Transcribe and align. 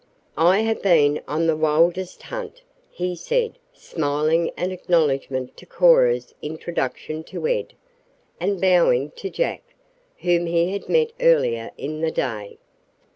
"I 0.35 0.61
have 0.61 0.81
been 0.81 1.21
on 1.27 1.45
the 1.45 1.55
wildest 1.55 2.23
hunt," 2.23 2.63
he 2.89 3.15
said, 3.15 3.59
smiling 3.71 4.49
an 4.57 4.71
acknowledgment 4.71 5.55
to 5.57 5.67
Cora's 5.67 6.33
introduction 6.41 7.23
to 7.25 7.47
Ed, 7.47 7.75
and 8.39 8.59
bowing 8.59 9.11
to 9.17 9.29
Jack, 9.29 9.61
whom 10.21 10.47
he 10.47 10.71
had 10.73 10.89
met 10.89 11.11
earlier 11.19 11.69
in 11.77 12.01
the 12.01 12.09
day. 12.09 12.57